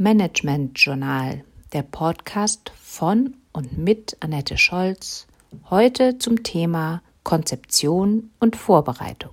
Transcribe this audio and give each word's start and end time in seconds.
Management 0.00 0.78
Journal, 0.78 1.44
der 1.74 1.82
Podcast 1.82 2.72
von 2.74 3.36
und 3.52 3.76
mit 3.76 4.16
Annette 4.20 4.56
Scholz, 4.56 5.26
heute 5.68 6.16
zum 6.16 6.42
Thema 6.42 7.02
Konzeption 7.22 8.30
und 8.38 8.56
Vorbereitung. 8.56 9.32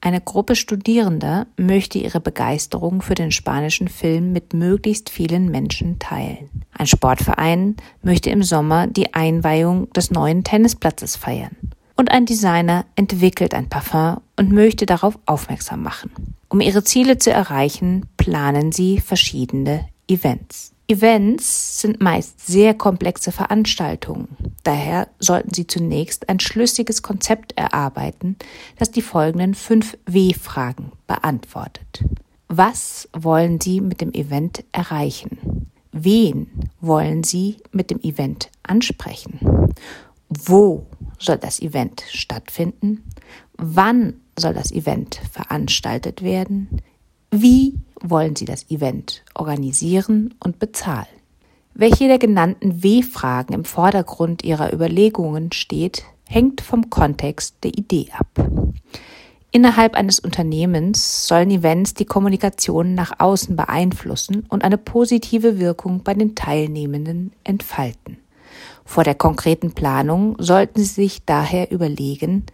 Eine 0.00 0.20
Gruppe 0.24 0.54
Studierender 0.54 1.48
möchte 1.56 1.98
ihre 1.98 2.20
Begeisterung 2.20 3.02
für 3.02 3.16
den 3.16 3.32
spanischen 3.32 3.88
Film 3.88 4.32
mit 4.32 4.54
möglichst 4.54 5.10
vielen 5.10 5.50
Menschen 5.50 5.98
teilen. 5.98 6.62
Ein 6.72 6.86
Sportverein 6.86 7.74
möchte 8.02 8.30
im 8.30 8.44
Sommer 8.44 8.86
die 8.86 9.12
Einweihung 9.12 9.92
des 9.92 10.12
neuen 10.12 10.44
Tennisplatzes 10.44 11.16
feiern. 11.16 11.73
Und 11.96 12.10
ein 12.10 12.26
Designer 12.26 12.84
entwickelt 12.96 13.54
ein 13.54 13.68
Parfum 13.68 14.20
und 14.36 14.52
möchte 14.52 14.86
darauf 14.86 15.18
aufmerksam 15.26 15.82
machen. 15.82 16.34
Um 16.48 16.60
ihre 16.60 16.84
Ziele 16.84 17.18
zu 17.18 17.30
erreichen, 17.30 18.06
planen 18.16 18.72
sie 18.72 19.00
verschiedene 19.00 19.88
Events. 20.08 20.74
Events 20.86 21.80
sind 21.80 22.02
meist 22.02 22.46
sehr 22.46 22.74
komplexe 22.74 23.32
Veranstaltungen. 23.32 24.28
Daher 24.64 25.08
sollten 25.18 25.54
Sie 25.54 25.66
zunächst 25.66 26.28
ein 26.28 26.40
schlüssiges 26.40 27.02
Konzept 27.02 27.56
erarbeiten, 27.56 28.36
das 28.78 28.90
die 28.90 29.00
folgenden 29.00 29.54
fünf 29.54 29.96
W-Fragen 30.04 30.92
beantwortet. 31.06 32.04
Was 32.48 33.08
wollen 33.14 33.60
Sie 33.62 33.80
mit 33.80 34.02
dem 34.02 34.12
Event 34.12 34.62
erreichen? 34.72 35.70
Wen 35.90 36.48
wollen 36.82 37.24
Sie 37.24 37.56
mit 37.72 37.90
dem 37.90 38.00
Event 38.00 38.50
ansprechen? 38.62 39.40
Wo 40.28 40.86
soll 41.24 41.38
das 41.38 41.60
Event 41.60 42.04
stattfinden? 42.08 43.04
Wann 43.56 44.20
soll 44.38 44.54
das 44.54 44.72
Event 44.72 45.20
veranstaltet 45.32 46.22
werden? 46.22 46.82
Wie 47.30 47.74
wollen 48.00 48.36
Sie 48.36 48.44
das 48.44 48.70
Event 48.70 49.24
organisieren 49.34 50.34
und 50.40 50.58
bezahlen? 50.58 51.06
Welche 51.74 52.06
der 52.06 52.18
genannten 52.18 52.84
W-Fragen 52.84 53.52
im 53.52 53.64
Vordergrund 53.64 54.44
Ihrer 54.44 54.72
Überlegungen 54.72 55.50
steht, 55.50 56.04
hängt 56.28 56.60
vom 56.60 56.90
Kontext 56.90 57.56
der 57.64 57.76
Idee 57.76 58.10
ab. 58.12 58.48
Innerhalb 59.50 59.94
eines 59.94 60.18
Unternehmens 60.18 61.28
sollen 61.28 61.50
Events 61.50 61.94
die 61.94 62.04
Kommunikation 62.04 62.94
nach 62.94 63.12
außen 63.18 63.54
beeinflussen 63.54 64.46
und 64.48 64.64
eine 64.64 64.78
positive 64.78 65.58
Wirkung 65.60 66.02
bei 66.02 66.14
den 66.14 66.34
Teilnehmenden 66.34 67.32
entfalten. 67.44 68.18
Vor 68.84 69.04
der 69.04 69.14
konkreten 69.14 69.72
Planung 69.72 70.36
sollten 70.38 70.80
Sie 70.80 70.84
sich 70.84 71.24
daher 71.24 71.70
überlegen, 71.70 72.44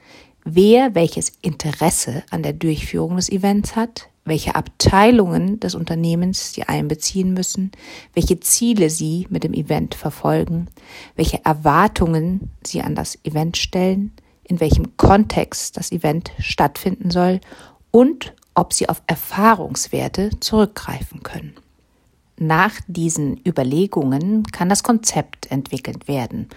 wer 0.45 0.95
welches 0.95 1.33
Interesse 1.42 2.23
an 2.31 2.42
der 2.42 2.53
Durchführung 2.53 3.17
des 3.17 3.28
Events 3.28 3.77
hat, 3.77 4.09
welche 4.25 4.55
Abteilungen 4.55 5.61
des 5.61 5.75
Unternehmens 5.75 6.53
Sie 6.53 6.62
einbeziehen 6.62 7.34
müssen, 7.34 7.73
welche 8.14 8.39
Ziele 8.41 8.91
Sie 8.91 9.27
mit 9.31 9.45
dem 9.45 9.55
Event 9.55 9.95
verfolgen, 9.95 10.69
welche 11.17 11.45
Erwartungen 11.45 12.51
Sie 12.64 12.81
an 12.81 12.95
das 12.95 13.19
Event 13.25 13.56
stellen, 13.56 14.12
in 14.45 14.61
welchem 14.61 14.97
Kontext 14.97 15.77
das 15.77 15.92
Event 15.92 16.33
stattfinden 16.39 17.11
soll 17.11 17.41
und 17.91 18.34
ob 18.55 18.73
Sie 18.73 18.89
auf 18.89 19.03
Erfahrungswerte 19.06 20.31
zurückgreifen 20.41 21.23
können. 21.23 21.55
Nach 22.42 22.72
diesen 22.86 23.38
Überlegungen 23.46 24.44
kann 24.44 24.70
das 24.70 24.83
Konzept 24.83 25.50
entwickelt 25.50 26.08
werden, 26.08 26.48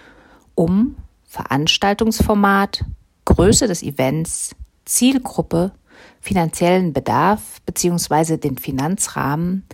um 0.54 0.96
Veranstaltungsformat, 1.24 2.86
Größe 3.26 3.68
des 3.68 3.82
Events, 3.82 4.56
Zielgruppe 4.86 5.72
finanziellen 6.22 6.94
Bedarf 6.94 7.60
bzw. 7.66 8.38
den 8.38 8.56
Finanzrahmen, 8.56 9.64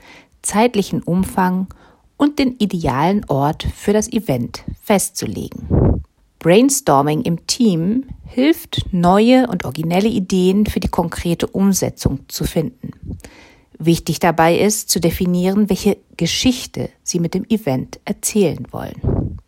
zeitlichen 0.42 1.00
Umfang 1.00 1.68
und 2.16 2.40
den 2.40 2.56
idealen 2.58 3.24
Ort 3.28 3.62
für 3.62 3.92
das 3.92 4.12
Event 4.12 4.64
festzulegen. 4.82 6.02
Brainstorming 6.40 7.22
im 7.22 7.46
Team 7.46 8.06
hilft, 8.26 8.86
neue 8.90 9.46
und 9.46 9.64
originelle 9.64 10.08
Ideen 10.08 10.66
für 10.66 10.80
die 10.80 10.88
konkrete 10.88 11.46
Umsetzung 11.46 12.28
zu 12.28 12.42
finden. 12.42 12.99
Wichtig 13.82 14.20
dabei 14.20 14.58
ist 14.58 14.90
zu 14.90 15.00
definieren, 15.00 15.70
welche 15.70 15.96
Geschichte 16.18 16.90
Sie 17.02 17.18
mit 17.18 17.32
dem 17.32 17.46
Event 17.48 17.98
erzählen 18.04 18.66
wollen. 18.72 19.38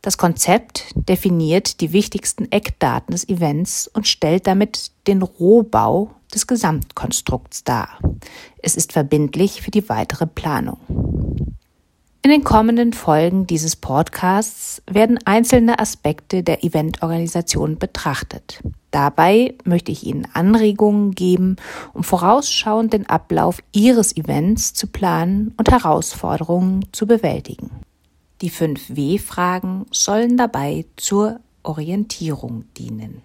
Das 0.00 0.16
Konzept 0.16 0.86
definiert 0.96 1.82
die 1.82 1.92
wichtigsten 1.92 2.50
Eckdaten 2.50 3.12
des 3.12 3.28
Events 3.28 3.86
und 3.86 4.08
stellt 4.08 4.46
damit 4.46 4.90
den 5.06 5.20
Rohbau 5.20 6.12
des 6.32 6.46
Gesamtkonstrukts 6.46 7.64
dar. 7.64 7.98
Es 8.62 8.74
ist 8.74 8.94
verbindlich 8.94 9.60
für 9.60 9.70
die 9.70 9.86
weitere 9.90 10.26
Planung. 10.26 10.78
In 12.22 12.30
den 12.30 12.42
kommenden 12.42 12.94
Folgen 12.94 13.46
dieses 13.46 13.76
Podcasts 13.76 14.82
werden 14.90 15.18
einzelne 15.26 15.78
Aspekte 15.78 16.42
der 16.42 16.64
Eventorganisation 16.64 17.78
betrachtet. 17.78 18.62
Dabei 18.94 19.56
möchte 19.64 19.90
ich 19.90 20.06
Ihnen 20.06 20.28
Anregungen 20.34 21.16
geben, 21.16 21.56
um 21.94 22.04
vorausschauend 22.04 22.92
den 22.92 23.08
Ablauf 23.08 23.60
Ihres 23.72 24.16
Events 24.16 24.72
zu 24.72 24.86
planen 24.86 25.52
und 25.56 25.68
Herausforderungen 25.68 26.86
zu 26.92 27.08
bewältigen. 27.08 27.72
Die 28.40 28.50
fünf 28.50 28.94
W-Fragen 28.94 29.86
sollen 29.90 30.36
dabei 30.36 30.84
zur 30.94 31.40
Orientierung 31.64 32.66
dienen. 32.76 33.20